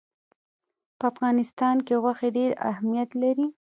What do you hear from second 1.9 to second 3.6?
غوښې ډېر اهمیت لري.